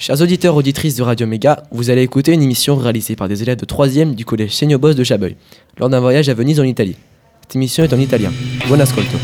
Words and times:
Chers 0.00 0.22
auditeurs, 0.22 0.54
auditrices 0.54 0.94
de 0.94 1.02
Radio 1.02 1.26
Méga, 1.26 1.64
vous 1.72 1.90
allez 1.90 2.02
écouter 2.02 2.32
une 2.32 2.40
émission 2.40 2.76
réalisée 2.76 3.16
par 3.16 3.26
des 3.26 3.42
élèves 3.42 3.56
de 3.56 3.66
3e 3.66 4.14
du 4.14 4.24
collège 4.24 4.54
Segnobos 4.54 4.94
de 4.94 5.02
Chabeuil, 5.02 5.34
lors 5.76 5.88
d'un 5.88 5.98
voyage 5.98 6.28
à 6.28 6.34
Venise 6.34 6.60
en 6.60 6.62
Italie. 6.62 6.94
Cette 7.42 7.56
émission 7.56 7.82
est 7.82 7.92
en 7.92 7.98
italien. 7.98 8.30
Buon 8.68 8.78
ascolto. 8.78 9.18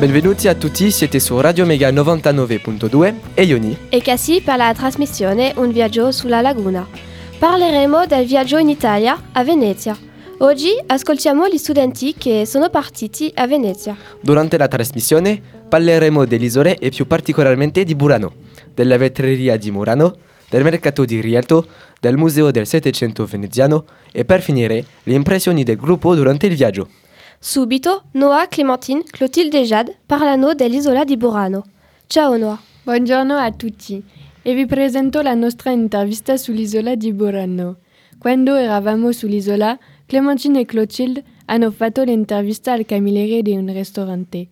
Benvenuti 0.00 0.48
a 0.48 0.54
tutti, 0.56 0.90
siete 0.90 1.20
su 1.20 1.38
Radio 1.38 1.64
Mega 1.64 1.90
99.2 1.92 3.14
e 3.34 3.44
Ioni. 3.44 3.76
e 3.88 4.00
Cassi 4.00 4.40
per 4.40 4.56
la 4.56 4.72
trasmissione 4.74 5.52
Un 5.56 5.70
viaggio 5.70 6.10
sulla 6.10 6.40
laguna. 6.40 7.09
Parleremo 7.40 8.04
del 8.04 8.26
viaggio 8.26 8.58
in 8.58 8.68
Italia 8.68 9.18
a 9.32 9.42
Venezia. 9.42 9.96
Oggi 10.40 10.78
ascoltiamo 10.86 11.48
gli 11.48 11.56
studenti 11.56 12.12
che 12.12 12.44
sono 12.44 12.68
partiti 12.68 13.32
a 13.34 13.46
Venezia. 13.46 13.96
Durante 14.20 14.58
la 14.58 14.68
trasmissione 14.68 15.40
parleremo 15.66 16.26
delle 16.26 16.44
isole 16.44 16.76
e 16.76 16.90
più 16.90 17.06
particolarmente 17.06 17.82
di 17.82 17.94
Burano, 17.94 18.34
della 18.74 18.98
vetreria 18.98 19.56
di 19.56 19.70
Murano, 19.70 20.18
del 20.50 20.62
mercato 20.62 21.06
di 21.06 21.18
Rialto, 21.22 21.66
del 21.98 22.18
museo 22.18 22.50
del 22.50 22.66
Settecento 22.66 23.24
veneziano 23.24 23.86
e 24.12 24.26
per 24.26 24.42
finire 24.42 24.84
le 25.04 25.14
impressioni 25.14 25.62
del 25.62 25.76
gruppo 25.76 26.14
durante 26.14 26.46
il 26.46 26.56
viaggio. 26.56 26.90
Subito 27.38 28.02
Noah, 28.10 28.48
Clémentine, 28.48 29.02
Clotilde 29.10 29.60
e 29.60 29.64
Jade 29.64 29.96
parlano 30.04 30.52
dell'isola 30.52 31.04
di 31.04 31.16
Burano. 31.16 31.64
Ciao 32.06 32.36
Noah. 32.36 32.60
Buongiorno 32.82 33.34
a 33.34 33.50
tutti 33.50 34.28
e 34.42 34.54
vi 34.54 34.66
presento 34.66 35.20
la 35.20 35.34
nostra 35.34 35.70
intervista 35.70 36.36
sull'isola 36.36 36.94
di 36.94 37.12
Burano. 37.12 37.76
Quando 38.18 38.54
eravamo 38.54 39.12
sull'isola, 39.12 39.78
Clementine 40.06 40.60
e 40.60 40.64
Clotilde 40.64 41.22
hanno 41.46 41.70
fatto 41.70 42.02
l'intervista 42.02 42.72
al 42.72 42.84
cameriere 42.84 43.42
di 43.42 43.52
un 43.52 43.72
ristorante. 43.72 44.46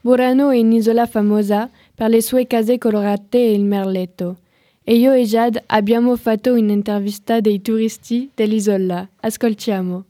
Burano 0.00 0.50
è 0.50 0.58
un'isola 0.58 1.06
famosa 1.06 1.70
per 1.94 2.08
le 2.08 2.20
sue 2.20 2.46
case 2.46 2.78
colorate 2.78 3.38
e 3.38 3.52
il 3.52 3.64
merletto. 3.64 4.38
E 4.84 4.96
io 4.96 5.12
e 5.12 5.24
Jade 5.24 5.62
abbiamo 5.66 6.16
fatto 6.16 6.54
un'intervista 6.54 7.40
dei 7.40 7.62
turisti 7.62 8.30
dell'isola. 8.34 9.08
Ascoltiamo. 9.20 10.04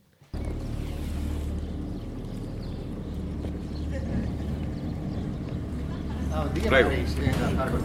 Prego. 6.67 6.89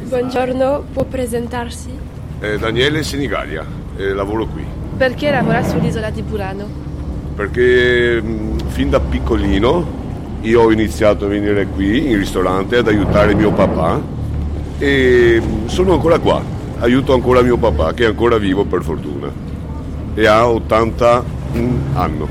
Buongiorno, 0.03 0.85
può 0.93 1.03
presentarsi? 1.03 1.89
Eh, 2.39 2.57
Daniele 2.57 3.03
Senigallia, 3.03 3.65
eh, 3.97 4.13
lavoro 4.13 4.45
qui. 4.47 4.63
Perché 4.95 5.31
lavora 5.31 5.63
sull'isola 5.63 6.09
di 6.09 6.21
Burano? 6.21 6.65
Perché 7.35 8.21
mh, 8.21 8.67
fin 8.69 8.89
da 8.89 8.99
piccolino 9.01 9.85
io 10.41 10.61
ho 10.61 10.71
iniziato 10.71 11.25
a 11.25 11.27
venire 11.27 11.65
qui 11.67 12.09
in 12.09 12.17
ristorante 12.17 12.77
ad 12.77 12.87
aiutare 12.87 13.35
mio 13.35 13.51
papà 13.51 14.01
e 14.77 15.41
mh, 15.41 15.67
sono 15.67 15.93
ancora 15.93 16.17
qua. 16.19 16.41
Aiuto 16.79 17.13
ancora 17.13 17.41
mio 17.41 17.57
papà 17.57 17.93
che 17.93 18.05
è 18.05 18.07
ancora 18.07 18.37
vivo 18.37 18.63
per 18.63 18.81
fortuna 18.81 19.29
e 20.13 20.25
ha 20.25 20.47
80 20.47 21.23
anni. 21.95 22.25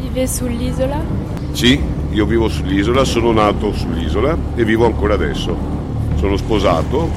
Vive 0.00 0.26
sull'isola? 0.26 1.00
Sì, 1.52 1.80
io 2.18 2.26
vivo 2.26 2.48
sull'isola, 2.48 3.04
sono 3.04 3.30
nato 3.30 3.72
sull'isola 3.72 4.36
e 4.56 4.64
vivo 4.64 4.84
ancora 4.86 5.14
adesso. 5.14 5.56
Sono 6.16 6.36
sposato 6.36 7.08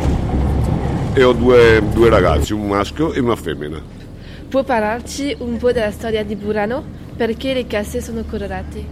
e 1.13 1.23
ho 1.23 1.33
due, 1.33 1.81
due 1.91 2.07
ragazzi, 2.07 2.53
un 2.53 2.67
maschio 2.67 3.11
e 3.11 3.19
una 3.19 3.35
femmina. 3.35 3.81
Può 4.47 4.63
parlarci 4.63 5.37
un 5.39 5.57
po' 5.57 5.71
della 5.71 5.89
storia 5.89 6.23
di 6.23 6.35
Burano? 6.35 6.83
Perché 7.17 7.51
le 7.53 7.65
case 7.65 7.99
sono 7.99 8.23
colorate? 8.29 8.85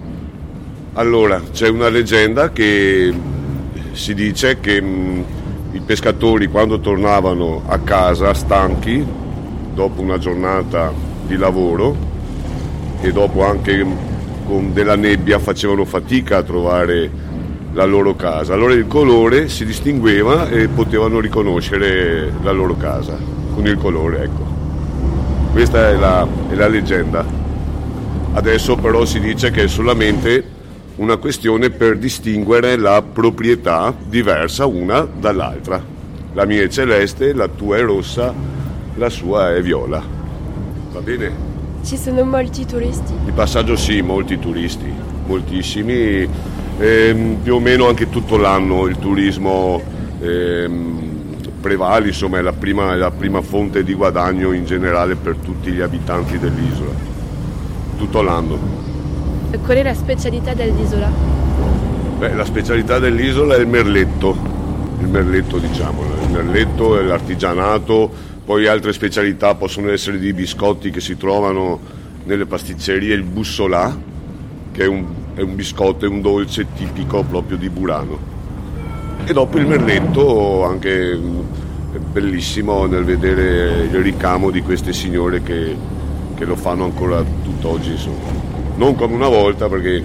Allora, 0.93 1.43
c'è 1.51 1.69
una 1.69 1.89
leggenda 1.89 2.51
che 2.51 3.13
si 3.91 4.15
dice 4.15 4.59
che 4.59 4.81
mh, 4.81 5.25
i 5.73 5.79
pescatori 5.81 6.47
quando 6.47 6.79
tornavano 6.79 7.61
a 7.67 7.77
casa 7.77 8.33
stanchi, 8.33 9.05
dopo 9.75 10.01
una 10.01 10.17
giornata 10.17 10.91
di 11.27 11.37
lavoro 11.37 11.95
e 12.99 13.11
dopo 13.11 13.45
anche 13.45 13.85
con 14.49 14.73
della 14.73 14.95
nebbia 14.95 15.37
facevano 15.37 15.85
fatica 15.85 16.37
a 16.37 16.43
trovare 16.43 17.07
la 17.73 17.85
loro 17.85 18.15
casa. 18.15 18.55
Allora 18.55 18.73
il 18.73 18.87
colore 18.87 19.47
si 19.47 19.63
distingueva 19.63 20.49
e 20.49 20.67
potevano 20.67 21.19
riconoscere 21.19 22.33
la 22.41 22.51
loro 22.51 22.75
casa 22.75 23.15
con 23.53 23.67
il 23.67 23.77
colore, 23.77 24.23
ecco. 24.23 24.47
Questa 25.51 25.89
è 25.89 25.95
la, 25.95 26.27
è 26.49 26.55
la 26.55 26.67
leggenda. 26.67 27.23
Adesso 28.33 28.75
però 28.77 29.05
si 29.05 29.19
dice 29.19 29.51
che 29.51 29.65
è 29.65 29.67
solamente 29.67 30.43
una 30.95 31.17
questione 31.17 31.69
per 31.69 31.99
distinguere 31.99 32.75
la 32.75 33.03
proprietà 33.03 33.93
diversa 34.03 34.65
una 34.65 35.01
dall'altra. 35.01 35.79
La 36.33 36.45
mia 36.45 36.63
è 36.63 36.67
celeste, 36.69 37.33
la 37.33 37.47
tua 37.47 37.77
è 37.77 37.81
rossa, 37.81 38.33
la 38.95 39.09
sua 39.09 39.53
è 39.53 39.61
viola. 39.61 40.01
Va 40.91 41.01
bene? 41.01 41.48
Ci 41.81 41.97
sono 41.97 42.23
molti 42.23 42.65
turisti? 42.65 43.13
Di 43.23 43.31
passaggio 43.31 43.75
sì, 43.75 44.01
molti 44.01 44.37
turisti, 44.37 44.91
moltissimi, 45.25 46.27
ehm, 46.77 47.37
più 47.41 47.55
o 47.55 47.59
meno 47.59 47.87
anche 47.87 48.09
tutto 48.09 48.37
l'anno 48.37 48.85
il 48.85 48.99
turismo 48.99 49.81
ehm, 50.19 50.99
prevale, 51.61 52.07
insomma 52.07 52.37
è 52.37 52.41
la, 52.41 52.51
prima, 52.53 52.93
è 52.93 52.95
la 52.95 53.11
prima 53.11 53.41
fonte 53.41 53.83
di 53.83 53.93
guadagno 53.93 54.51
in 54.51 54.65
generale 54.65 55.15
per 55.15 55.35
tutti 55.35 55.71
gli 55.71 55.81
abitanti 55.81 56.37
dell'isola, 56.37 56.91
tutto 57.97 58.21
l'anno. 58.21 58.57
Qual 59.63 59.77
è 59.77 59.83
la 59.83 59.93
specialità 59.93 60.53
dell'isola? 60.53 61.09
Beh, 62.19 62.33
la 62.33 62.45
specialità 62.45 62.99
dell'isola 62.99 63.55
è 63.55 63.59
il 63.59 63.67
merletto, 63.67 64.35
il 64.99 65.07
merletto 65.07 65.57
diciamo, 65.57 66.03
il 66.03 66.29
merletto 66.29 66.99
e 66.99 67.03
l'artigianato, 67.03 68.27
poi 68.49 68.65
altre 68.65 68.93
specialità 68.93 69.53
possono 69.53 69.91
essere 69.91 70.17
di 70.17 70.33
biscotti 70.33 70.89
che 70.89 71.01
si 71.01 71.15
trovano 71.17 71.79
nelle 72.23 72.47
pasticcerie, 72.47 73.13
il 73.13 73.21
bussolà, 73.21 73.95
che 74.71 74.85
è 74.85 74.87
un, 74.87 75.05
è 75.35 75.41
un 75.41 75.53
biscotto, 75.53 76.05
è 76.05 76.07
un 76.07 76.19
dolce 76.19 76.65
tipico 76.73 77.21
proprio 77.21 77.57
di 77.57 77.69
Burano. 77.69 78.17
E 79.23 79.33
dopo 79.33 79.59
il 79.59 79.67
merletto 79.67 80.65
anche 80.65 81.15
bellissimo 82.11 82.87
nel 82.87 83.03
vedere 83.03 83.83
il 83.83 84.01
ricamo 84.01 84.49
di 84.49 84.63
queste 84.63 84.93
signore 84.93 85.43
che, 85.43 85.75
che 86.33 86.43
lo 86.43 86.55
fanno 86.55 86.85
ancora 86.85 87.23
tutt'oggi, 87.43 87.91
insomma. 87.91 88.31
Non 88.77 88.95
come 88.95 89.13
una 89.13 89.29
volta 89.29 89.69
perché 89.69 90.03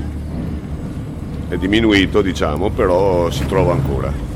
è 1.49 1.57
diminuito, 1.57 2.21
diciamo, 2.21 2.69
però 2.69 3.31
si 3.31 3.47
trova 3.47 3.73
ancora. 3.73 4.34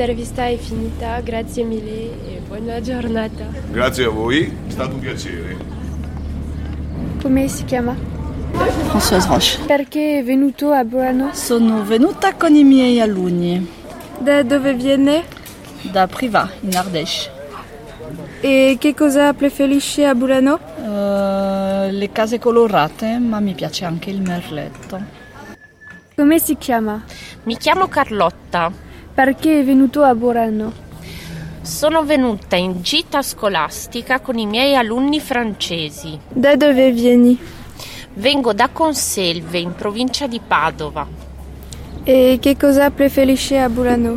L'intervista 0.00 0.46
è 0.46 0.56
finita, 0.56 1.20
grazie 1.20 1.62
mille 1.62 1.90
e 2.26 2.40
buona 2.48 2.80
giornata. 2.80 3.44
Grazie 3.70 4.06
a 4.06 4.08
voi, 4.08 4.50
è 4.66 4.70
stato 4.70 4.94
un 4.94 4.98
piacere. 5.00 5.58
Come 7.20 7.46
si 7.48 7.66
chiama? 7.66 7.94
Françoise 8.88 9.28
Roche. 9.28 9.58
Perché 9.66 10.20
è 10.20 10.24
venuto 10.24 10.70
a 10.70 10.84
Burano? 10.84 11.34
Sono 11.34 11.84
venuta 11.84 12.32
con 12.34 12.54
i 12.54 12.64
miei 12.64 12.98
alunni 12.98 13.68
Da 14.18 14.42
dove 14.42 14.72
viene? 14.72 15.24
da 15.82 16.06
Priva 16.06 16.50
in 16.60 16.74
Ardèche. 16.74 17.30
E 18.40 18.76
che 18.80 18.94
cosa 18.94 19.34
preferisce 19.34 20.06
a 20.06 20.14
Burano? 20.14 20.58
Eh, 20.82 21.92
le 21.92 22.10
case 22.10 22.38
colorate, 22.38 23.18
ma 23.18 23.38
mi 23.38 23.52
piace 23.52 23.84
anche 23.84 24.08
il 24.08 24.22
merletto. 24.22 24.98
Come 26.16 26.38
si 26.38 26.56
chiama? 26.56 27.04
Mi 27.42 27.58
chiamo 27.58 27.86
Carlotta. 27.86 28.88
Perché 29.22 29.60
è 29.60 29.64
venuto 29.64 30.02
a 30.02 30.14
Burano? 30.14 30.72
Sono 31.60 32.04
venuta 32.04 32.56
in 32.56 32.80
gita 32.80 33.20
scolastica 33.20 34.20
con 34.20 34.38
i 34.38 34.46
miei 34.46 34.74
alunni 34.74 35.20
francesi. 35.20 36.18
Da 36.26 36.56
dove 36.56 36.90
vieni? 36.90 37.38
Vengo 38.14 38.54
da 38.54 38.70
Conselve, 38.72 39.58
in 39.58 39.74
provincia 39.74 40.26
di 40.26 40.40
Padova. 40.40 41.06
E 42.02 42.38
che 42.40 42.56
cosa 42.56 42.90
preferisce 42.90 43.58
a 43.58 43.68
Burano? 43.68 44.16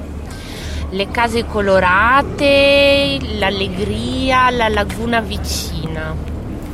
Le 0.92 1.12
case 1.12 1.46
colorate, 1.48 3.18
l'allegria, 3.38 4.50
la 4.52 4.70
laguna 4.70 5.20
vicina. 5.20 6.16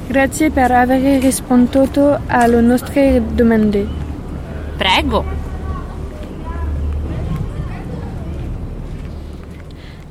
Grazie 0.06 0.52
per 0.52 0.70
aver 0.70 1.20
risposto 1.20 2.20
alle 2.28 2.62
nostre 2.62 3.24
domande. 3.34 3.88
Prego. 4.78 5.39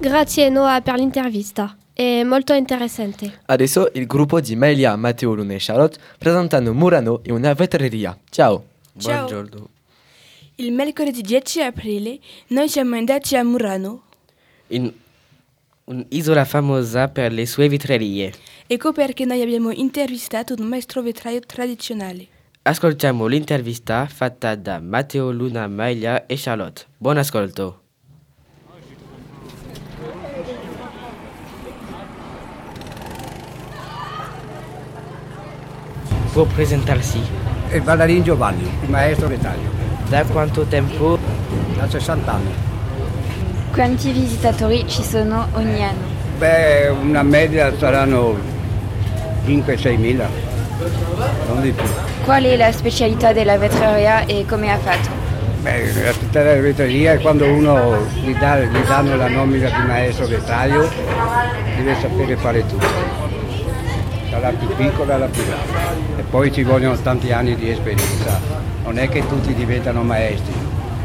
Grazie 0.01 0.49
Noah 0.49 0.81
per 0.81 0.95
l'intervista. 0.95 1.77
È 1.93 2.23
molto 2.23 2.53
interessante. 2.53 3.41
Adesso 3.47 3.91
il 3.95 4.07
gruppo 4.07 4.41
di 4.41 4.55
Melia, 4.55 4.95
Matteo, 4.95 5.35
Luna 5.35 5.55
e 5.55 5.59
Charlotte 5.59 5.99
presentano 6.17 6.73
Murano 6.73 7.21
e 7.25 7.33
una 7.33 7.53
vetreria. 7.53 8.17
Ciao. 8.31 8.65
Ciao. 8.97 9.27
Buongiorno. 9.27 9.69
Il 10.55 10.71
mercoledì 10.71 11.21
10 11.21 11.63
aprile 11.63 12.21
noi 12.49 12.69
siamo 12.69 12.95
andati 12.95 13.35
a 13.35 13.43
Murano. 13.43 14.03
In, 14.69 14.93
un'isola 15.87 16.45
famosa 16.45 17.09
per 17.09 17.33
le 17.33 17.45
sue 17.45 17.69
vetrerie. 17.69 18.33
Ecco 18.69 18.93
perché 18.93 19.25
noi 19.25 19.43
abbiamo 19.43 19.73
intervistato 19.73 20.55
un 20.57 20.69
maestro 20.69 21.03
vetraio 21.03 21.41
tradizionale. 21.41 22.29
Ascoltiamo 22.63 23.27
l'intervista 23.27 24.07
fatta 24.07 24.55
da 24.55 24.79
Matteo 24.79 25.33
Luna 25.33 25.67
Maglia 25.67 26.25
e 26.27 26.37
Charlotte. 26.37 26.85
Buon 26.97 27.17
ascolto. 27.17 27.87
Può 36.33 36.45
presentarsi? 36.45 37.21
E 37.71 37.81
Vallarin 37.81 38.23
Giovanni, 38.23 38.63
il 38.83 38.89
maestro 38.91 39.29
vetraio, 39.29 39.71
Da 40.09 40.23
quanto 40.25 40.63
tempo? 40.65 41.19
da 41.77 41.89
60 41.89 42.33
anni. 42.33 42.53
Quanti 43.73 44.11
visitatori 44.11 44.85
ci 44.89 45.03
sono 45.03 45.47
ogni 45.53 45.83
anno? 45.83 46.17
Beh, 46.39 46.89
una 46.89 47.23
media 47.23 47.73
saranno 47.79 48.37
5-6 49.47 49.97
mila, 49.99 50.29
non 51.49 51.61
di 51.61 51.71
più. 51.71 51.85
Qual 52.25 52.43
è 52.43 52.57
la 52.57 52.73
specialità 52.73 53.33
della 53.33 53.59
vetreria 53.59 54.25
e 54.27 54.45
come 54.49 54.73
ha 54.73 54.79
fatto? 54.79 55.09
Beh, 55.61 55.93
la 56.03 56.13
città 56.13 56.43
della 56.43 56.61
vetreria 56.61 57.13
è 57.13 57.21
quando 57.21 57.47
uno 57.47 57.97
gli, 58.25 58.35
dà- 58.37 58.61
gli 58.61 58.79
danno 58.87 59.17
la 59.17 59.29
nomina 59.29 59.69
di 59.69 59.87
maestro 59.87 60.27
vetraio, 60.27 60.89
deve 61.77 61.95
sapere 62.01 62.37
fare 62.37 62.67
tutto, 62.67 62.87
dalla 64.31 64.51
più 64.51 64.69
piccola 64.75 65.15
alla 65.15 65.27
più 65.27 65.45
grande. 65.45 65.78
E 66.19 66.23
poi 66.29 66.53
ci 66.53 66.65
vogliono 66.65 66.97
tanti 66.97 67.31
anni 67.31 67.55
di 67.55 67.71
esperienza, 67.71 68.41
non 68.83 68.99
è 68.99 69.09
che 69.09 69.25
tutti 69.29 69.55
diventano 69.55 70.03
maestri. 70.03 70.53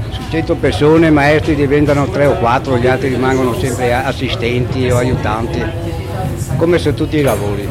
Su 0.09 0.21
100 0.27 0.55
persone 0.55 1.11
maestri 1.11 1.53
diventano 1.53 2.07
3 2.07 2.25
o 2.25 2.33
4, 2.39 2.79
gli 2.79 2.87
altri 2.87 3.09
rimangono 3.09 3.53
sempre 3.53 3.93
assistenti 3.93 4.89
o 4.89 4.97
aiutanti, 4.97 5.63
come 6.57 6.79
su 6.79 6.95
tutti 6.95 7.17
i 7.17 7.21
lavori. 7.21 7.67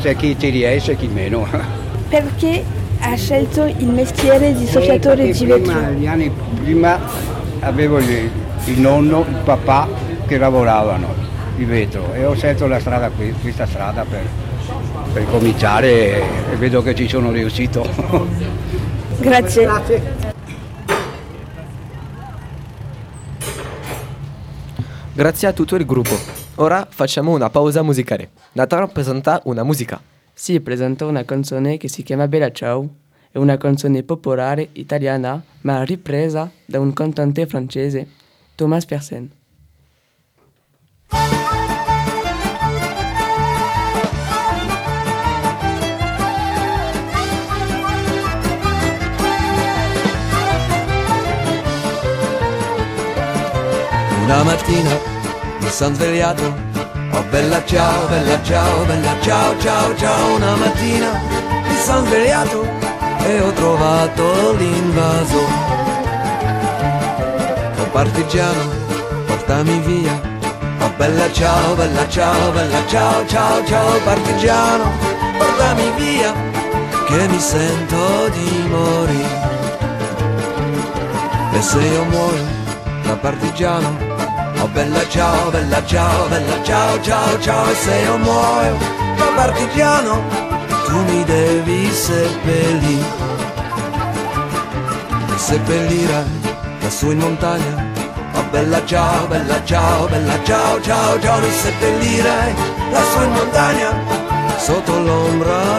C'è 0.00 0.16
chi 0.16 0.34
ci 0.38 0.48
riesce 0.48 0.92
e 0.92 0.96
chi 0.96 1.08
meno. 1.08 1.46
Perché 2.08 2.64
ha 3.00 3.14
scelto 3.16 3.64
il 3.64 3.88
mestiere 3.88 4.54
di 4.54 4.66
soffiatore 4.66 5.30
di 5.30 5.44
vetro? 5.44 5.78
Gli 5.90 6.06
anni 6.06 6.32
prima 6.62 6.98
avevo 7.60 7.98
il, 7.98 8.30
il 8.64 8.80
nonno, 8.80 9.26
il 9.28 9.40
papà 9.44 9.88
che 10.26 10.38
lavoravano 10.38 11.14
di 11.54 11.64
vetro 11.66 12.14
e 12.14 12.24
ho 12.24 12.34
scelto 12.34 12.66
la 12.66 12.80
strada 12.80 13.10
qui, 13.10 13.34
questa 13.42 13.66
strada 13.66 14.06
per, 14.08 14.22
per 15.12 15.26
cominciare 15.26 16.50
e, 16.50 16.56
vedo 16.56 16.82
che 16.82 16.94
ci 16.94 17.06
sono 17.06 17.30
riuscito. 17.30 17.86
Grazie. 19.20 19.70
Grazie 25.12 25.48
a 25.48 25.52
tutto 25.52 25.76
il 25.76 25.84
gruppo. 25.84 26.16
Ora 26.56 26.86
facciamo 26.88 27.32
una 27.32 27.50
pausa 27.50 27.82
musicale. 27.82 28.30
Nathan 28.52 28.90
presenta 28.90 29.40
una 29.44 29.62
musica. 29.62 30.00
Sì, 30.32 30.60
presento 30.60 31.06
una 31.06 31.24
canzone 31.24 31.76
che 31.76 31.88
si 31.88 32.02
chiama 32.02 32.26
Bella 32.26 32.50
Ciao. 32.50 32.88
È 33.30 33.38
una 33.38 33.58
canzone 33.58 34.02
popolare 34.02 34.70
italiana, 34.72 35.42
ma 35.62 35.82
ripresa 35.84 36.50
da 36.64 36.80
un 36.80 36.92
cantante 36.92 37.46
francese, 37.46 38.08
Thomas 38.54 38.84
Fersen. 38.84 39.30
Una 54.32 54.44
mattina 54.44 54.98
mi 55.60 55.68
sono 55.68 55.94
svegliato, 55.94 56.54
oh 57.12 57.22
bella 57.28 57.62
ciao, 57.66 58.06
bella 58.06 58.42
ciao, 58.42 58.84
bella 58.86 59.14
ciao, 59.20 59.58
ciao, 59.60 59.94
ciao. 59.94 60.34
Una 60.36 60.56
mattina 60.56 61.20
mi 61.68 61.76
sono 61.76 62.06
svegliato 62.06 62.66
e 63.26 63.40
ho 63.42 63.52
trovato 63.52 64.54
l'invaso. 64.54 65.36
Oh 67.76 67.90
partigiano, 67.92 68.70
portami 69.26 69.78
via. 69.80 70.18
Oh 70.80 70.92
bella 70.96 71.30
ciao, 71.30 71.74
bella 71.74 72.08
ciao, 72.08 72.52
bella 72.52 72.86
ciao, 72.86 73.26
ciao, 73.26 73.64
ciao. 73.66 73.98
Partigiano, 74.02 74.84
portami 75.36 75.92
via, 75.98 76.32
che 77.06 77.28
mi 77.28 77.38
sento 77.38 78.28
di 78.30 78.66
morire. 78.70 79.50
E 81.52 81.60
se 81.60 81.78
io 81.80 82.04
muoio 82.04 82.60
da 83.02 83.14
partigiano 83.16 84.11
Oh 84.62 84.68
bella 84.68 85.04
ciao, 85.08 85.50
bella 85.50 85.84
ciao, 85.84 86.28
bella 86.28 86.62
ciao, 86.62 87.00
ciao, 87.02 87.40
ciao 87.40 87.68
E 87.68 87.74
se 87.74 87.96
io 87.96 88.16
muoio 88.18 88.76
da 89.16 89.24
partigiano 89.34 90.22
Tu 90.86 91.02
mi 91.02 91.24
devi 91.24 91.90
seppellire. 91.90 93.04
Mi 95.26 95.36
seppellirai 95.36 96.40
lassù 96.80 97.10
in 97.10 97.18
montagna. 97.18 97.84
Oh 98.34 98.44
bella 98.52 98.84
ciao, 98.84 99.26
bella 99.26 99.64
ciao, 99.64 100.06
bella 100.06 100.38
ciao, 100.44 100.80
ciao, 100.80 101.18
ciao 101.20 101.40
Mi 101.40 101.50
seppellirai 101.50 102.54
lassù 102.92 103.20
in 103.20 103.32
montagna 103.32 103.90
Sotto 104.58 104.96
l'ombra 104.96 105.71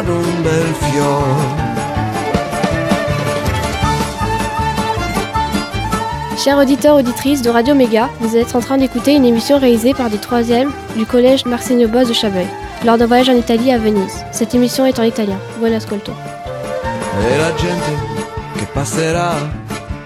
Chers 6.44 6.58
auditeurs, 6.58 6.98
auditrices 6.98 7.42
de 7.42 7.50
Radio 7.50 7.74
Méga, 7.74 8.10
vous 8.20 8.36
êtes 8.36 8.54
en 8.54 8.60
train 8.60 8.78
d'écouter 8.78 9.14
une 9.14 9.24
émission 9.24 9.58
réalisée 9.60 9.94
par 9.94 10.10
des 10.10 10.18
troisièmes 10.18 10.74
du 10.98 11.06
collège 11.06 11.46
Marsenio 11.46 11.88
Boss 11.88 12.10
de 12.10 12.14
Chabeuil, 12.14 12.48
lors 12.84 12.98
d'un 12.98 13.06
voyage 13.06 13.30
en 13.30 13.34
Italie 13.38 13.72
à 13.72 13.78
Venise. 13.78 14.26
Cette 14.34 14.54
émission 14.54 14.86
est 14.86 15.00
en 15.00 15.04
italien. 15.04 15.38
Buon 15.60 15.74
ascolto. 15.74 16.12
E 16.12 17.38
la 17.38 17.56
gente 17.56 17.94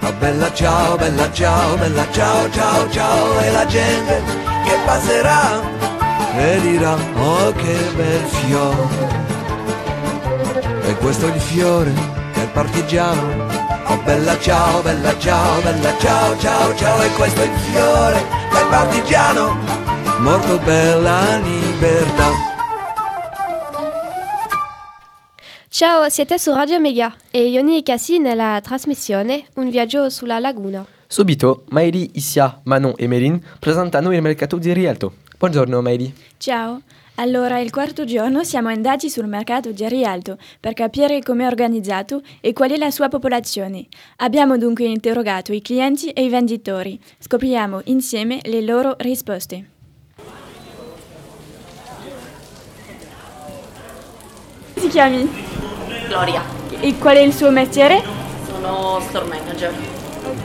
Oh 0.04 0.13
bella 0.22 0.51
ciao, 0.54 0.95
bella 0.95 1.28
ciao, 1.34 1.75
bella 1.75 2.06
ciao, 2.13 2.48
ciao, 2.51 2.88
ciao 2.92 3.39
E 3.42 3.51
la 3.51 3.66
gente 3.66 4.22
E 4.68 4.75
oh 7.18 7.51
bel 7.95 8.25
fiore 8.30 8.88
E 10.88 10.95
questo 10.98 11.28
è 11.28 11.34
il 11.34 11.42
fiore 11.42 11.92
del 12.36 12.48
partigiano 12.54 13.47
Bella 14.04 14.40
ciao, 14.40 14.82
bella 14.82 15.18
ciao, 15.20 15.62
bella 15.62 15.98
ciao, 15.98 16.38
ciao, 16.38 16.76
ciao 16.76 17.02
E 17.02 17.10
questo 17.12 17.42
è 17.42 17.46
il 17.46 17.58
fiore 17.58 18.24
del 18.52 18.68
partigiano 18.70 19.58
Morto 20.20 20.58
per 20.60 21.02
la 21.02 21.38
libertà 21.38 22.56
Ciao, 25.70 26.10
siete 26.10 26.39
su 26.39 26.54
Radio 26.54 26.80
Mega 26.80 27.13
e 27.30 27.50
Ioni 27.50 27.77
e 27.77 27.84
Cassi 27.84 28.18
nella 28.18 28.60
trasmissione 28.63 29.46
Un 29.56 29.70
viaggio 29.70 30.10
sulla 30.10 30.39
laguna. 30.39 30.86
Subito, 31.06 31.66
Maili, 31.70 32.12
Isia, 32.13 32.60
Manon 32.63 32.94
e 32.98 33.08
Melin 33.08 33.39
presentano 33.60 34.12
il 34.13 34.22
mercato 34.22 34.58
di 34.58 34.74
Rialto. 34.74 35.13
Buongiorno 35.38 35.82
Maili. 35.82 36.12
Ciao, 36.38 36.82
allora 37.19 37.59
il 37.59 37.71
quarto 37.71 38.05
giorno 38.05 38.43
siamo 38.43 38.69
andati 38.69 39.09
sul 39.09 39.25
mercato 39.27 39.71
di 39.71 39.88
Rialto 39.88 40.38
per 40.59 40.74
capire 40.74 41.21
come 41.21 41.43
è 41.43 41.47
organizzato 41.47 42.21
e 42.41 42.53
qual 42.53 42.71
è 42.71 42.77
la 42.77 42.91
sua 42.91 43.07
popolazione. 43.09 43.88
Abbiamo 44.17 44.57
dunque 44.57 44.86
interrogato 44.86 45.51
i 45.51 45.62
clienti 45.62 46.09
e 46.12 46.24
i 46.24 46.29
venditori. 46.29 47.00
Scopriamo 47.17 47.81
insieme 47.86 48.39
le 48.43 48.62
loro 48.62 48.95
risposte. 49.00 49.69
Come 54.74 54.86
ti 54.86 54.88
chiami? 54.89 55.27
Gloria, 56.07 56.43
E 56.79 56.97
qual 57.00 57.15
è 57.17 57.21
il 57.21 57.33
suo 57.33 57.50
mestiere? 57.50 58.03
sono 58.47 59.00
store 59.09 59.25
manager. 59.25 59.74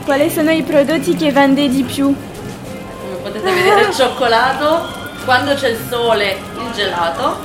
Quali 0.05 0.31
sono 0.31 0.51
i 0.51 0.63
prodotti 0.63 1.15
che 1.17 1.33
vende 1.33 1.69
di 1.69 1.83
più? 1.83 2.07
Come 2.07 3.17
potete 3.23 3.53
vedere 3.53 3.83
il 3.89 3.95
cioccolato, 3.95 5.02
quando 5.25 5.55
c'è 5.55 5.69
il 5.69 5.79
sole 5.89 6.39
il 6.57 6.73
gelato, 6.75 7.39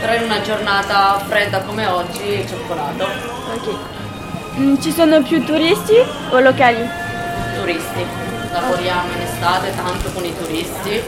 però 0.00 0.14
in 0.14 0.22
una 0.24 0.40
giornata 0.42 1.18
fredda 1.26 1.60
come 1.60 1.86
oggi 1.86 2.22
il 2.40 2.46
cioccolato. 2.48 3.04
Ok. 3.04 3.74
Mm, 4.58 4.76
ci 4.80 4.92
sono 4.92 5.22
più 5.22 5.44
turisti 5.44 5.94
o 6.30 6.38
locali? 6.40 6.88
Turisti, 7.58 8.04
lavoriamo 8.52 9.12
in 9.14 9.20
estate 9.22 9.74
tanto 9.74 10.10
con 10.12 10.24
i 10.24 10.34
turisti 10.36 11.02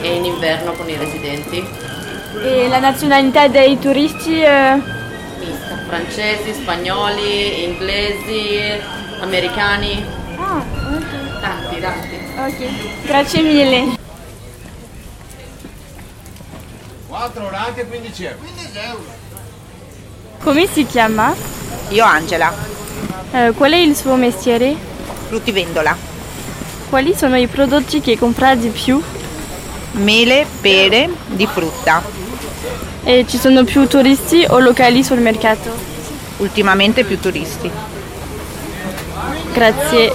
e 0.00 0.14
in 0.14 0.24
inverno 0.24 0.72
con 0.72 0.88
i 0.88 0.96
residenti. 0.96 1.66
E 2.42 2.68
la 2.68 2.78
nazionalità 2.78 3.48
dei 3.48 3.78
turisti? 3.78 4.42
eh, 4.42 4.80
Mista, 5.38 5.76
francesi, 5.86 6.52
spagnoli, 6.54 7.64
inglesi, 7.64 8.80
americani, 9.20 10.04
Ah, 10.38 10.62
ok. 10.94 11.40
tanti, 11.40 11.80
tanti. 11.80 12.18
Ok, 12.38 13.06
grazie 13.06 13.42
mille. 13.42 13.95
4 17.08 17.44
orati 17.44 17.80
e 17.80 17.86
15 17.86 18.24
euro. 18.24 18.38
15 18.38 18.78
euro. 18.78 19.04
Come 20.42 20.66
si 20.66 20.86
chiama? 20.86 21.34
Io 21.90 22.04
Angela, 22.04 22.52
Eh, 23.32 23.52
qual 23.56 23.72
è 23.72 23.76
il 23.76 23.96
suo 23.96 24.14
mestiere? 24.16 24.74
fruttivendola. 25.28 25.96
Quali 26.88 27.14
sono 27.16 27.36
i 27.36 27.46
prodotti 27.48 28.00
che 28.00 28.18
compra 28.18 28.54
di 28.54 28.68
più? 28.68 29.02
mele, 29.92 30.46
pere, 30.60 31.08
di 31.26 31.46
frutta. 31.46 32.02
E 33.02 33.24
ci 33.26 33.38
sono 33.38 33.64
più 33.64 33.86
turisti 33.86 34.44
o 34.46 34.58
locali 34.58 35.02
sul 35.02 35.20
mercato? 35.20 35.70
Ultimamente 36.38 37.02
più 37.02 37.18
turisti. 37.18 37.70
Grazie. 39.54 40.12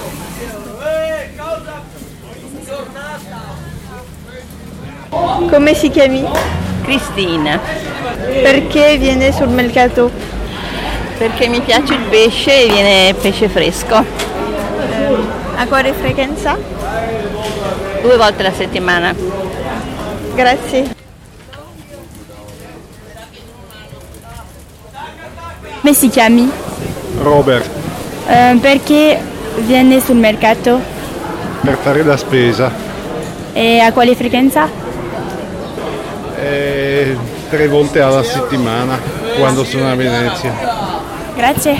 Come 5.49 5.73
si 5.73 5.89
chiami? 5.89 6.23
Cristina. 6.81 7.59
Perché 8.41 8.97
viene 8.97 9.31
sul 9.31 9.49
mercato? 9.49 10.09
Perché 11.17 11.47
mi 11.47 11.61
piace 11.61 11.93
il 11.93 12.03
pesce 12.09 12.63
e 12.63 12.67
viene 12.71 13.13
pesce 13.13 13.47
fresco. 13.49 13.95
A 15.55 15.67
quale 15.67 15.93
frequenza? 15.93 16.57
Due 18.01 18.17
volte 18.17 18.41
alla 18.41 18.53
settimana. 18.53 19.13
Grazie. 20.33 20.95
Come 25.81 25.93
si 25.93 26.09
chiami? 26.09 26.49
Robert, 27.21 27.69
Eh, 28.27 28.57
perché 28.61 29.19
viene 29.65 29.99
sul 29.99 30.15
mercato? 30.15 30.79
per 31.61 31.77
fare 31.81 32.03
la 32.03 32.17
spesa. 32.17 32.71
E 33.53 33.79
a 33.79 33.91
quale 33.91 34.15
frequenza? 34.15 34.67
Eh, 36.41 37.15
tre 37.49 37.67
volte 37.67 38.01
alla 38.01 38.23
settimana 38.23 38.99
quando 39.37 39.63
sono 39.63 39.91
a 39.91 39.95
Venezia. 39.95 40.51
Grazie. 41.35 41.75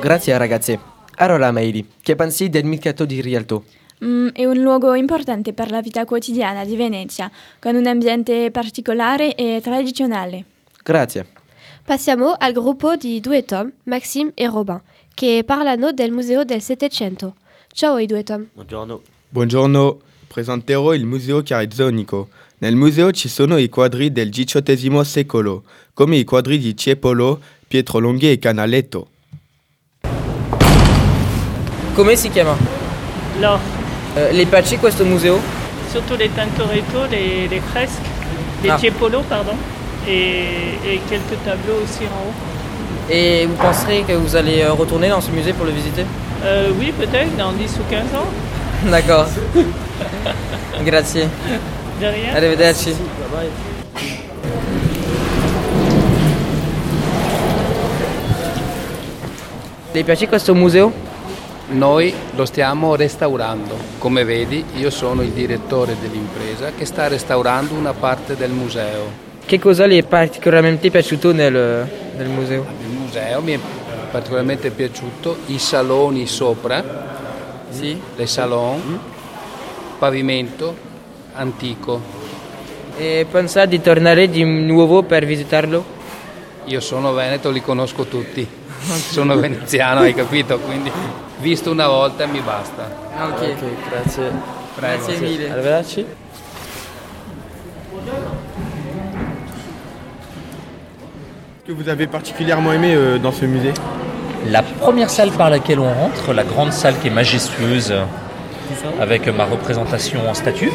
Grazie 0.00 0.38
ragazzi. 0.38 0.78
Allora 1.16 1.50
Meili, 1.50 1.86
che 2.00 2.14
pensi 2.14 2.48
del 2.48 2.64
mercato 2.64 3.04
di 3.04 3.20
Rialto? 3.20 3.64
Mm, 4.04 4.28
è 4.28 4.46
un 4.46 4.56
luogo 4.56 4.94
importante 4.94 5.52
per 5.52 5.70
la 5.70 5.82
vita 5.82 6.04
quotidiana 6.04 6.64
di 6.64 6.76
Venezia, 6.76 7.30
con 7.58 7.74
un 7.74 7.86
ambiente 7.86 8.50
particolare 8.50 9.34
e 9.34 9.60
tradizionale. 9.62 10.44
Grazie. 10.82 11.26
Passiamo 11.84 12.34
al 12.38 12.52
gruppo 12.52 12.96
di 12.96 13.20
due 13.20 13.44
Tom, 13.44 13.70
Maxime 13.82 14.30
e 14.34 14.46
Robin, 14.46 14.80
che 15.14 15.42
parlano 15.44 15.92
del 15.92 16.10
Museo 16.10 16.44
del 16.44 16.62
Settecento. 16.62 17.34
Ciao 17.72 17.94
ai 17.94 18.06
due 18.06 18.22
Tom. 18.22 18.46
Buongiorno. 18.52 19.00
Buongiorno, 19.28 19.98
presenterò 20.26 20.92
il 20.94 21.04
Museo 21.04 21.42
Carizzonico. 21.42 22.28
Nel 22.58 22.76
museo 22.76 23.10
ci 23.12 23.28
sono 23.28 23.56
i 23.56 23.68
quadri 23.68 24.12
del 24.12 24.28
XVIII 24.30 25.04
secolo, 25.04 25.62
come 25.94 26.16
i 26.16 26.24
quadri 26.24 26.58
di 26.58 26.74
Tiepolo, 26.74 27.40
Pietro 27.66 27.98
Longhi 28.00 28.30
e 28.30 28.38
Canaletto. 28.38 29.08
Come 31.94 32.16
si 32.16 32.28
chiama? 32.30 32.56
Là, 33.38 33.58
Eh, 34.16 34.32
le 34.32 34.44
piace 34.46 34.76
questo 34.78 35.04
museo? 35.04 35.38
surtout 35.92 36.16
les 36.18 36.28
Tintoretto, 36.34 37.06
les, 37.10 37.46
les 37.48 37.60
fresques, 37.60 38.02
les 38.62 38.70
Ah. 38.70 38.76
Tiepolo, 38.76 39.22
pardon, 39.28 39.56
et, 40.06 40.74
et 40.84 41.00
quelques 41.08 41.38
tableaux 41.44 41.80
aussi 41.82 42.04
en 42.06 42.26
haut. 42.28 42.34
Et 43.08 43.46
vous 43.46 43.56
penserez 43.56 44.02
que 44.06 44.12
vous 44.12 44.36
allez 44.36 44.62
euh, 44.62 44.72
retourner 44.72 45.08
dans 45.08 45.20
ce 45.20 45.30
musée 45.30 45.52
pour 45.52 45.64
le 45.66 45.72
visiter 45.72 46.04
Euh, 46.42 46.70
oui, 46.78 46.92
peut-être 46.96 47.36
dans 47.36 47.52
10 47.52 47.78
ou 47.80 47.90
15 47.90 48.02
ans. 48.14 48.26
D'accord. 48.90 49.26
Grazie. 50.84 51.28
De 52.00 52.06
rien. 52.06 52.34
Arrivederci. 52.34 52.96
Le 59.92 60.04
piace 60.04 60.28
questo 60.28 60.54
museo? 60.54 60.92
Noi 61.68 62.14
lo 62.36 62.46
stiamo 62.46 62.96
restaurando. 62.96 63.76
Come 63.98 64.24
vedi, 64.24 64.64
io 64.76 64.88
sono 64.88 65.22
il 65.22 65.30
direttore 65.30 65.96
dell'impresa 66.00 66.72
che 66.76 66.86
sta 66.86 67.06
restaurando 67.06 67.74
una 67.74 67.92
parte 67.92 68.34
del 68.34 68.50
museo. 68.50 69.28
Che 69.44 69.58
cosa 69.58 69.84
le 69.86 69.98
è 69.98 70.02
particolarmente 70.04 70.90
piaciuto 70.90 71.32
nel, 71.32 71.88
nel 72.22 72.28
museo? 72.30 72.64
Il 72.80 72.86
museo 72.88 73.40
mi 73.40 73.52
è 73.52 73.58
particolarmente 74.10 74.70
piaciuto 74.70 75.38
i 75.46 75.58
saloni 75.58 76.26
sopra, 76.26 76.82
Sì. 77.70 78.00
le 78.16 78.26
salon, 78.26 78.98
pavimento 79.98 80.74
antico. 81.34 82.18
E 82.96 83.26
pensa 83.30 83.64
di 83.64 83.80
tornare 83.80 84.28
di 84.28 84.44
nuovo 84.44 85.02
per 85.02 85.24
visitarlo? 85.24 85.98
Io 86.64 86.80
sono 86.80 87.12
veneto, 87.12 87.50
li 87.50 87.62
conosco 87.62 88.04
tutti. 88.04 88.46
Sono 88.80 89.36
veneziano, 89.36 90.00
hai 90.00 90.14
capito? 90.14 90.58
Quindi 90.58 90.90
visto 91.38 91.70
una 91.70 91.86
volta 91.86 92.26
mi 92.26 92.40
basta. 92.40 92.88
Ok, 93.30 93.54
grazie. 93.88 94.32
Prego. 94.74 95.04
Grazie 95.04 95.18
mille. 95.18 95.50
Arrivederci. 95.50 96.06
Que 101.70 101.82
vous 101.82 101.88
avez 101.88 102.08
particulièrement 102.08 102.72
aimé 102.72 102.94
euh, 102.94 103.18
dans 103.18 103.30
ce 103.30 103.44
musée 103.44 103.72
La 104.48 104.62
première 104.62 105.08
salle 105.08 105.30
par 105.30 105.50
laquelle 105.50 105.78
on 105.78 105.92
rentre, 105.92 106.32
la 106.32 106.42
grande 106.42 106.72
salle 106.72 106.94
qui 107.00 107.06
est 107.06 107.12
majestueuse, 107.12 107.94
avec 109.00 109.28
ma 109.28 109.44
représentation 109.44 110.28
en 110.28 110.34
statue. 110.34 110.72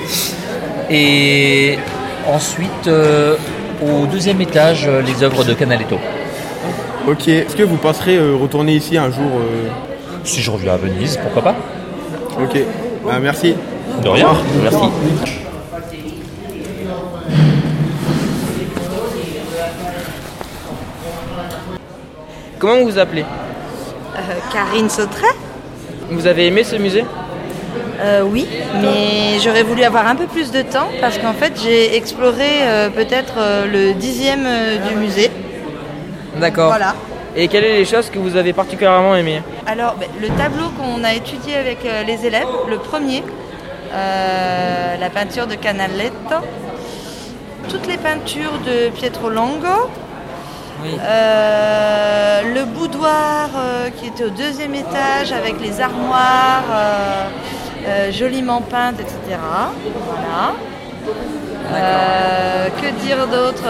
Et 0.89 1.77
ensuite, 2.31 2.87
euh, 2.87 3.35
au 3.81 4.05
deuxième 4.05 4.39
étage, 4.39 4.87
les 5.05 5.21
œuvres 5.21 5.43
de 5.43 5.53
Canaletto. 5.53 5.99
Ok, 7.09 7.27
est-ce 7.27 7.57
que 7.57 7.63
vous 7.63 7.77
penserez 7.77 8.15
euh, 8.15 8.33
retourner 8.33 8.73
ici 8.73 8.97
un 8.97 9.11
jour 9.11 9.41
Si 10.23 10.41
je 10.41 10.49
reviens 10.49 10.75
à 10.75 10.77
Venise, 10.77 11.19
pourquoi 11.21 11.41
pas 11.41 11.55
Ok, 12.41 12.57
Ah, 13.11 13.19
merci. 13.19 13.53
De 14.01 14.07
rien, 14.07 14.29
merci. 14.63 15.41
Comment 22.65 22.79
vous 22.79 22.86
vous 22.93 22.98
appelez 22.98 23.24
Euh, 24.17 24.19
Karine 24.51 24.89
Sautret 24.89 25.36
Vous 26.10 26.25
avez 26.25 26.48
aimé 26.48 26.63
ce 26.63 26.75
musée 26.77 27.05
Euh, 28.01 28.24
Oui, 28.24 28.48
mais 28.81 29.38
j'aurais 29.39 29.62
voulu 29.62 29.84
avoir 29.84 30.07
un 30.07 30.15
peu 30.15 30.25
plus 30.25 30.50
de 30.50 30.63
temps 30.63 30.89
parce 31.00 31.19
qu'en 31.19 31.34
fait 31.34 31.53
j'ai 31.63 31.95
exploré 31.95 32.63
euh, 32.63 32.89
peut-être 32.89 33.36
euh, 33.38 33.67
le 33.72 33.93
dixième 33.93 34.48
du 34.89 34.95
musée. 34.95 35.29
D'accord. 36.38 36.69
Voilà. 36.69 36.95
Et 37.36 37.48
quelles 37.50 37.65
sont 37.65 37.69
les 37.69 37.86
choses 37.86 38.10
que 38.10 38.17
vous 38.17 38.36
avez 38.36 38.51
particulièrement 38.51 39.15
aimées 39.15 39.43
Alors 39.67 39.93
ben, 40.00 40.10
le 40.19 40.29
tableau 40.29 40.69
qu'on 40.75 41.03
a 41.03 41.13
étudié 41.13 41.57
avec 41.57 41.81
les 41.84 42.25
élèves, 42.25 42.48
le 42.67 42.77
premier, 42.79 43.22
la 43.93 45.10
peinture 45.13 45.45
de 45.45 45.53
Canaletto, 45.53 46.38
toutes 47.69 47.86
les 47.86 47.98
peintures 47.98 48.57
de 48.65 48.89
Pietro 48.89 49.29
Longo, 49.29 49.91
euh, 50.84 52.41
le 52.53 52.65
boudoir 52.65 53.50
euh, 53.55 53.89
qui 53.89 54.08
était 54.08 54.25
au 54.25 54.29
deuxième 54.29 54.75
étage 54.75 55.32
avec 55.32 55.60
les 55.62 55.79
armoires 55.82 56.63
euh, 56.72 58.12
joliment 58.12 58.62
peintes, 58.62 59.00
etc. 59.00 59.39
Voilà. 60.08 60.53
Que 62.82 62.89
dire 63.05 63.27
d'autre 63.27 63.63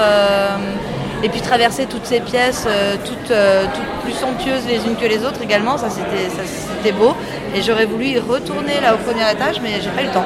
Et 1.24 1.30
puis 1.30 1.42
traverser 1.42 1.86
toutes 1.86 2.06
ces 2.06 2.20
pièces, 2.20 2.68
toutes, 3.06 3.28
toutes 3.28 4.02
plus 4.04 4.14
somptueuses 4.14 4.66
les 4.68 4.86
unes 4.86 4.96
que 5.00 5.06
les 5.06 5.26
autres 5.26 5.42
également, 5.42 5.78
ça 5.78 5.88
c'était, 5.90 6.92
beau. 6.92 7.16
Et 7.56 7.62
j'aurais 7.62 7.86
voulu 7.86 8.06
y 8.06 8.20
retourner 8.20 8.80
là 8.82 8.94
au 8.96 8.98
premier 8.98 9.30
étage, 9.32 9.60
mais 9.62 9.82
j'ai 9.82 9.90
pas 9.90 10.04
eu 10.04 10.08
le 10.08 10.12
temps. 10.12 10.26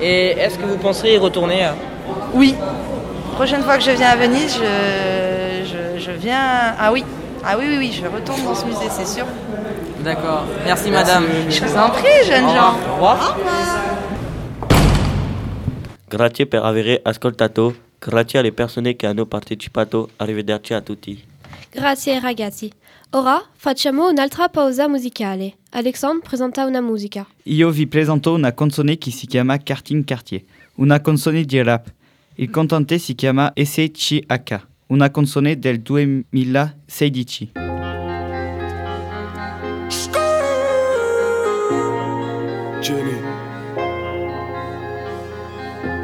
Et 0.00 0.30
est-ce 0.38 0.58
que 0.58 0.66
vous 0.66 0.76
penserez 0.76 1.14
y 1.14 1.18
retourner 1.18 1.64
euh 1.64 1.70
Oui. 2.34 2.54
Prochaine 3.34 3.62
fois 3.62 3.76
que 3.76 3.82
je 3.82 3.90
viens 3.90 4.10
à 4.10 4.16
Venise, 4.16 4.54
je, 4.54 5.13
je, 6.04 6.12
viens. 6.12 6.74
Ah 6.78 6.92
oui. 6.92 7.04
Ah 7.42 7.56
oui, 7.58 7.66
oui, 7.68 7.76
oui, 7.78 7.92
je 7.92 8.06
retourne 8.06 8.42
dans 8.44 8.54
ce 8.54 8.64
musée, 8.64 8.88
c'est 8.90 9.06
sûr. 9.06 9.26
D'accord. 10.02 10.44
Merci, 10.64 10.90
madame. 10.90 11.24
Je 11.48 11.64
vous 11.64 11.76
en 11.76 11.90
prie, 11.90 12.24
jeunes 12.26 12.48
gens. 12.48 12.74
Au 12.90 12.94
revoir. 12.94 13.36
Grazie 16.08 16.46
per 16.46 16.62
aver 16.62 17.00
ascoltato, 17.02 17.74
grazie 17.98 18.38
alle 18.38 18.52
persone 18.52 18.94
che 18.94 19.06
hanno 19.06 19.26
partecipato, 19.26 20.10
arrivederci 20.16 20.72
a 20.72 20.80
tutti. 20.80 21.20
Grazie 21.70 22.20
ragazzi. 22.20 22.70
Ora 23.10 23.42
facciamo 23.54 24.08
un'altra 24.08 24.48
pausa 24.48 24.86
musicale. 24.88 25.54
Alexandre 25.70 26.26
presenta 26.26 26.64
una 26.66 26.80
musica. 26.80 27.26
Io 27.44 27.70
vi 27.70 27.86
presento 27.86 28.32
una 28.32 28.52
canzone 28.54 28.96
che 28.96 29.10
si 29.10 29.26
chiama 29.26 29.58
Karting 29.58 30.04
Cartier, 30.04 30.42
una 30.76 31.00
canzone 31.00 31.42
di 31.42 31.62
rap. 31.62 31.92
Il 32.36 32.50
cantante 32.50 32.98
si 32.98 33.14
chiama 33.14 33.52
SCH, 33.54 34.20
una 34.94 35.10
canzone 35.10 35.58
del 35.58 35.80
2016. 35.82 37.50
Jenny. 42.80 43.18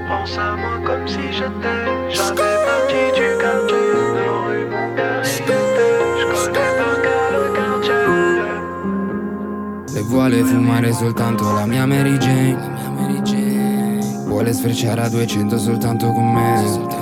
Pense 0.09 0.39
à 0.39 0.57
moi 0.57 0.81
comme 0.85 1.07
si 1.07 1.21
j'étais 1.31 2.11
jamais 2.11 2.57
parti 2.67 3.03
du 3.15 3.29
quartier. 3.39 3.77
Rue 4.47 4.67
Montgalier. 4.69 5.23
Je 6.19 6.25
connais 6.27 6.73
par 6.79 6.97
cœur 7.03 7.21
vuole 10.09 10.43
fumare 10.45 10.93
soltanto 10.93 11.53
la 11.53 11.67
mia 11.67 11.87
Mary 11.87 12.19
Jane. 12.19 12.79
Vuole 14.27 14.53
sfrecciare 14.53 15.03
a 15.03 15.09
200 15.09 15.59
soltanto 15.59 16.11
con 16.13 16.33
me. 16.33 17.00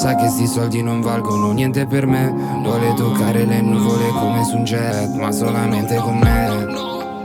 Sa 0.00 0.14
che 0.14 0.30
sti 0.30 0.46
soldi 0.46 0.82
non 0.82 1.02
valgono 1.02 1.52
niente 1.52 1.84
per 1.84 2.06
me. 2.06 2.34
Vuole 2.62 2.94
toccare 2.94 3.44
le 3.44 3.60
nuvole 3.60 4.08
come 4.08 4.42
su 4.44 4.56
un 4.56 4.64
jet, 4.64 5.10
ma 5.10 5.30
solamente 5.30 5.94
con 5.96 6.16
me. 6.16 7.20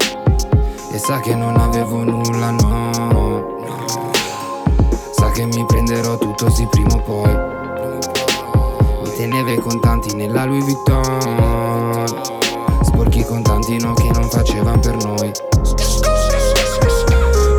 E 0.91 0.97
sa 0.97 1.21
che 1.21 1.33
non 1.35 1.55
avevo 1.55 2.03
nulla, 2.03 2.51
no. 2.51 3.59
Sa 5.09 5.31
che 5.31 5.45
mi 5.45 5.65
prenderò 5.65 6.17
tutto 6.17 6.49
sì 6.49 6.67
prima 6.69 6.95
o 6.95 6.99
poi. 6.99 7.33
Mi 9.03 9.15
teneva 9.15 9.51
i 9.51 9.57
contanti 9.59 10.13
nella 10.13 10.43
Louis 10.43 10.65
Vuitton. 10.65 12.07
Sporchi 12.81 13.23
contanti 13.23 13.79
no 13.79 13.93
che 13.93 14.09
non 14.11 14.27
facevano 14.27 14.79
per 14.79 14.97
noi. 14.97 15.31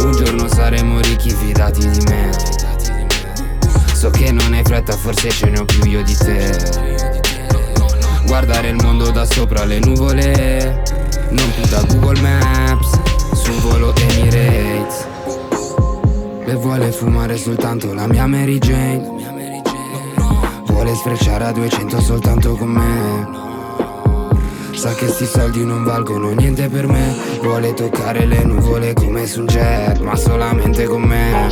Un 0.03 0.13
giorno 0.13 0.47
saremo 0.49 1.01
ricchi 1.01 1.31
fidati 1.31 1.89
di 1.89 2.05
me. 2.05 2.36
Fretta, 4.87 4.97
forse 4.97 5.31
ce 5.31 5.47
ne 5.47 5.59
ho 5.59 5.65
più 5.65 5.83
io 5.85 6.03
di 6.05 6.15
te. 6.15 6.57
Guardare 8.27 8.69
il 8.69 8.77
mondo 8.77 9.11
da 9.11 9.25
sopra 9.25 9.65
le 9.65 9.81
nuvole, 9.81 10.83
non 11.31 11.53
più 11.55 11.67
da 11.69 11.83
Google 11.89 12.21
Maps, 12.21 13.01
su 13.35 13.51
un 13.51 13.61
volo 13.63 13.95
Emirates. 13.97 15.07
Le 16.45 16.55
vuole 16.55 16.93
fumare 16.93 17.37
soltanto 17.37 17.93
la 17.95 18.07
mia 18.07 18.27
Mary 18.27 18.59
Jane. 18.59 19.11
Vuole 20.67 20.95
sfrecciare 20.95 21.45
a 21.47 21.53
200 21.53 22.01
soltanto 22.01 22.55
con 22.55 22.69
me. 22.69 23.45
Sa 24.73 24.95
che 24.95 25.09
sti 25.09 25.27
soldi 25.27 25.65
non 25.65 25.85
valgono 25.85 26.33
niente 26.33 26.69
per 26.69 26.87
me 26.87 27.17
Vuole 27.41 27.73
toccare 27.73 28.27
le 28.27 28.45
nuvole 28.45 28.93
come 28.93 29.27
su 29.27 29.41
un 29.41 29.47
jet 29.47 30.01
Ma 30.01 30.15
solamente 30.17 30.85
con 30.85 31.01
me 31.01 31.49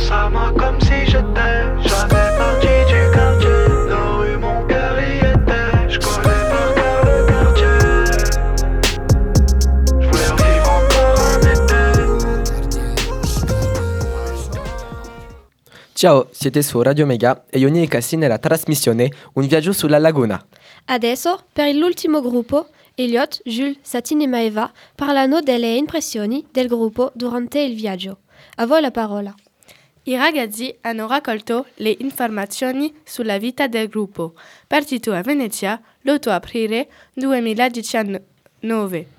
Ciao, 15.97 16.27
siete 16.29 16.61
su 16.61 16.81
Radio 16.81 17.05
Mega 17.05 17.45
e 17.49 17.57
Ioni 17.57 17.81
e 17.81 17.87
Cassi 17.87 18.17
nella 18.17 18.37
trasmissione 18.37 19.09
Un 19.35 19.47
viaggio 19.47 19.71
sulla 19.71 19.97
laguna. 19.97 20.45
Adesso, 20.87 21.45
per 21.53 21.73
l'ultimo 21.73 22.19
gruppo, 22.19 22.67
Elliot, 22.95 23.39
Jules, 23.45 23.77
Satine 23.79 24.25
e 24.25 24.27
Maeva 24.27 24.69
parlano 24.93 25.39
delle 25.39 25.73
impressioni 25.73 26.45
del 26.51 26.67
gruppo 26.67 27.13
durante 27.15 27.61
il 27.61 27.75
viaggio. 27.75 28.23
A 28.55 28.65
voi 28.65 28.81
la 28.81 28.91
parola. 28.91 29.33
I 30.03 30.17
ragazzi 30.17 30.75
hanno 30.81 31.07
raccolto 31.07 31.67
le 31.75 31.95
informazioni 31.99 32.93
sulla 33.05 33.37
vita 33.37 33.67
del 33.67 33.87
gruppo, 33.87 34.33
partito 34.67 35.13
a 35.13 35.21
Venezia 35.21 35.81
l'8 36.01 36.27
aprile 36.27 36.89
2019. 37.13 39.14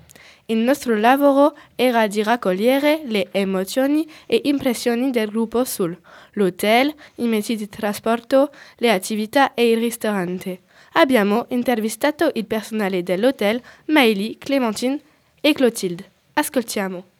Il 0.49 0.59
nostro 0.59 0.95
lavoro 0.95 1.57
era 1.75 2.07
di 2.07 2.23
raccogliere 2.23 3.01
le 3.03 3.27
emozioni 3.31 4.07
e 4.25 4.43
impressioni 4.45 5.11
del 5.11 5.29
gruppo 5.29 5.65
sull'hotel, 5.65 6.93
i 7.15 7.27
mezzi 7.27 7.57
di 7.57 7.67
trasporto, 7.67 8.51
le 8.77 8.91
attività 8.91 9.53
e 9.53 9.71
il 9.71 9.77
ristorante. 9.77 10.61
Abbiamo 10.93 11.47
intervistato 11.49 12.31
il 12.35 12.45
personale 12.45 13.03
dell'hotel, 13.03 13.61
Maëlie, 13.87 14.37
Clémentine 14.37 15.01
e 15.41 15.51
Clotilde. 15.51 16.09
Ascoltiamo. 16.35 17.16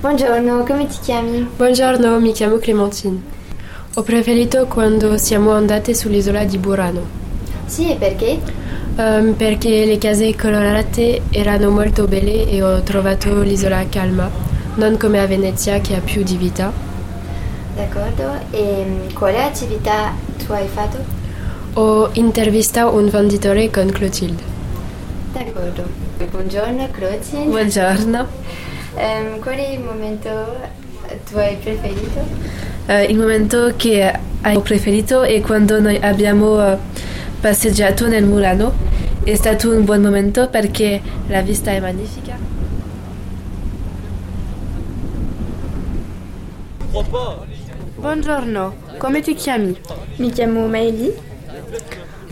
Buongiorno, 0.00 0.62
come 0.62 0.86
ti 0.86 0.96
chiami? 1.02 1.40
Buongiorno, 1.56 2.20
mi 2.20 2.30
chiamo 2.30 2.58
Clementine. 2.58 3.20
Ho 3.94 4.02
preferito 4.04 4.66
quando 4.66 5.18
siamo 5.18 5.50
andate 5.50 5.92
sull'isola 5.92 6.44
di 6.44 6.56
Burano. 6.56 7.00
Sì, 7.66 7.90
e 7.90 7.96
perché? 7.96 8.38
Ehm, 8.94 9.32
perché 9.32 9.84
le 9.84 9.98
case 9.98 10.36
colorate 10.36 11.22
erano 11.30 11.70
molto 11.70 12.06
belle 12.06 12.48
e 12.48 12.62
ho 12.62 12.80
trovato 12.82 13.42
l'isola 13.42 13.84
calma, 13.88 14.30
non 14.76 14.96
come 14.96 15.18
a 15.18 15.26
Venezia 15.26 15.80
che 15.80 15.96
ha 15.96 16.00
più 16.00 16.22
di 16.22 16.36
vita. 16.36 16.72
D'accordo, 17.74 18.38
e 18.52 18.84
mm, 18.86 19.14
quale 19.14 19.42
attività 19.42 20.14
tu 20.46 20.52
hai 20.52 20.68
fatto? 20.68 20.98
Ho 21.72 22.10
intervistato 22.12 22.94
un 22.94 23.08
venditore 23.08 23.68
con 23.68 23.90
Clotilde. 23.90 24.42
D'accordo. 25.32 25.82
Buongiorno, 26.30 26.88
Clotilde. 26.92 27.46
Buongiorno. 27.46 28.67
Ehm, 29.00 29.38
quale 29.38 29.78
momento 29.78 30.28
tu 31.30 31.36
hai 31.38 31.56
preferito? 31.56 32.20
Eh, 32.86 33.04
il 33.04 33.16
momento 33.16 33.72
che 33.76 34.12
ho 34.44 34.60
preferito 34.60 35.22
è 35.22 35.40
quando 35.40 35.80
noi 35.80 35.96
abbiamo 35.98 36.60
eh, 36.60 36.76
passeggiato 37.40 38.08
nel 38.08 38.24
Murano. 38.24 38.72
È 39.22 39.34
stato 39.36 39.70
un 39.70 39.84
buon 39.84 40.00
momento 40.00 40.48
perché 40.48 41.00
la 41.28 41.42
vista 41.42 41.70
è 41.70 41.78
magnifica. 41.78 42.36
Buongiorno, 47.94 48.74
come 48.96 49.20
ti 49.20 49.34
chiami? 49.34 49.78
Mi 50.16 50.30
chiamo 50.30 50.66
Maëlie. 50.66 51.14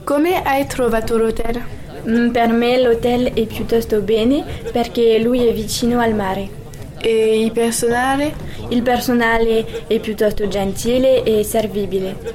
Come 0.02 0.42
hai 0.42 0.66
trovato 0.66 1.16
l'hotel? 1.16 1.75
Mm, 2.08 2.30
Per 2.30 2.52
me 2.52 2.80
l'hotel 2.80 3.32
è 3.32 3.46
piuttosto 3.46 4.00
bene 4.00 4.44
perché 4.72 5.18
lui 5.18 5.46
è 5.46 5.52
vicino 5.52 6.00
al 6.00 6.14
mare. 6.14 6.64
E 7.00 7.42
il 7.42 7.52
personale? 7.52 8.34
Il 8.68 8.82
personale 8.82 9.86
è 9.86 9.98
piuttosto 9.98 10.46
gentile 10.48 11.22
e 11.24 11.42
servibile. 11.42 12.34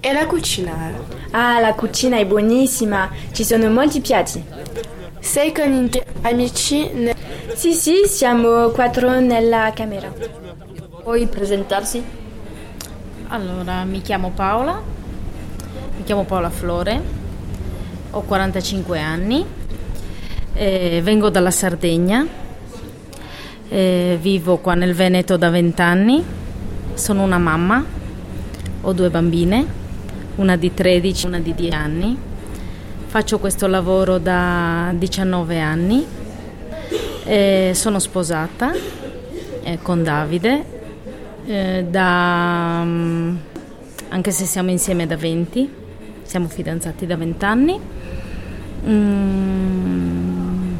E 0.00 0.12
la 0.12 0.26
cucina? 0.26 0.92
Ah, 1.30 1.60
la 1.60 1.74
cucina 1.74 2.16
è 2.18 2.26
buonissima, 2.26 3.10
ci 3.32 3.44
sono 3.44 3.70
molti 3.70 4.00
piatti. 4.00 4.42
Sei 5.20 5.52
con 5.52 5.72
i 5.72 5.88
tuoi 5.88 6.04
amici? 6.22 6.90
ne- 6.92 7.14
Sì, 7.54 7.72
sì, 7.74 8.02
siamo 8.06 8.68
quattro 8.70 9.20
nella 9.20 9.70
camera. 9.74 10.12
Puoi 11.02 11.26
presentarsi? 11.26 12.02
Allora, 13.28 13.84
mi 13.84 14.00
chiamo 14.02 14.30
Paola, 14.34 14.80
mi 15.96 16.02
chiamo 16.04 16.24
Paola 16.24 16.50
Flore, 16.50 17.00
ho 18.14 18.20
45 18.20 19.00
anni, 19.00 19.44
eh, 20.52 21.00
vengo 21.02 21.30
dalla 21.30 21.50
Sardegna, 21.50 22.26
eh, 23.68 24.18
vivo 24.20 24.58
qua 24.58 24.74
nel 24.74 24.92
Veneto 24.94 25.38
da 25.38 25.48
20 25.48 25.80
anni, 25.80 26.22
sono 26.92 27.22
una 27.22 27.38
mamma, 27.38 27.82
ho 28.82 28.92
due 28.92 29.08
bambine, 29.08 29.66
una 30.36 30.56
di 30.56 30.74
13 30.74 31.24
e 31.24 31.28
una 31.28 31.38
di 31.38 31.54
10 31.54 31.74
anni, 31.74 32.16
faccio 33.06 33.38
questo 33.38 33.66
lavoro 33.66 34.18
da 34.18 34.92
19 34.94 35.58
anni, 35.58 36.04
eh, 37.24 37.72
sono 37.74 37.98
sposata 37.98 38.72
eh, 39.62 39.78
con 39.80 40.02
Davide, 40.02 40.64
eh, 41.46 41.86
da, 41.88 42.82
mm, 42.84 43.36
anche 44.10 44.30
se 44.32 44.44
siamo 44.44 44.68
insieme 44.68 45.06
da 45.06 45.16
20, 45.16 45.80
siamo 46.24 46.48
fidanzati 46.48 47.06
da 47.06 47.16
20 47.16 47.44
anni. 47.46 47.80
Mm, 48.84 50.74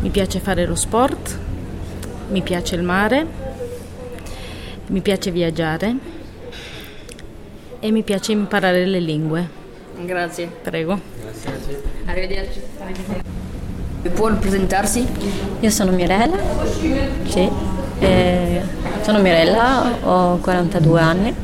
mi 0.00 0.08
piace 0.08 0.40
fare 0.40 0.64
lo 0.64 0.74
sport, 0.74 1.38
mi 2.30 2.40
piace 2.40 2.74
il 2.74 2.82
mare, 2.82 3.26
mi 4.86 5.00
piace 5.00 5.30
viaggiare 5.30 5.94
e 7.80 7.90
mi 7.90 8.02
piace 8.02 8.32
imparare 8.32 8.86
le 8.86 8.98
lingue. 8.98 9.48
Grazie. 10.04 10.48
Prego. 10.62 10.98
Arrivederci. 12.06 12.60
Può 14.14 14.32
presentarsi? 14.34 15.06
Io 15.60 15.70
sono 15.70 15.90
Mirella, 15.90 16.36
sì, 17.26 17.48
eh, 17.98 18.60
sono 19.02 19.20
Mirella, 19.20 19.98
ho 20.02 20.36
42 20.38 21.00
anni. 21.00 21.34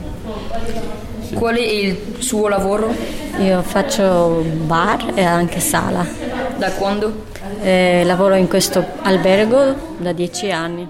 Qual 1.34 1.56
è 1.56 1.60
il 1.60 2.16
suo 2.18 2.48
lavoro? 2.48 2.94
Io 3.40 3.62
faccio 3.62 4.44
bar 4.66 5.12
e 5.14 5.24
anche 5.24 5.60
sala. 5.60 6.06
Da 6.58 6.72
quando? 6.72 7.24
Eh, 7.62 8.02
lavoro 8.04 8.34
in 8.34 8.46
questo 8.46 8.84
albergo 9.00 9.96
da 9.96 10.12
10 10.12 10.50
anni. 10.50 10.86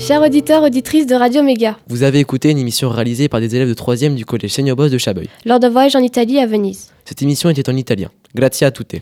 Chers 0.06 0.22
auditeurs, 0.22 0.64
auditrices 0.64 1.06
de 1.08 1.16
Radio 1.16 1.44
Méga, 1.44 1.78
Vous 1.88 2.04
avez 2.04 2.20
écouté 2.20 2.50
une 2.52 2.58
émission 2.58 2.90
réalisée 2.90 3.30
par 3.30 3.40
des 3.40 3.56
élèves 3.56 3.70
de 3.70 3.74
3e 3.74 4.16
du 4.16 4.26
collège 4.26 4.52
Seigneur 4.52 4.76
Boss 4.76 4.92
de 4.92 4.98
Chabreuil. 4.98 5.30
lors 5.46 5.60
d'un 5.60 5.70
voyage 5.70 5.96
en 5.96 6.00
Italie 6.00 6.40
à 6.40 6.46
Venise. 6.46 6.92
Cette 7.06 7.22
émission 7.22 7.50
était 7.50 7.70
en 7.70 7.76
italien. 7.78 8.10
Grazie 8.36 8.66
a 8.66 8.72
tutte. 8.72 8.96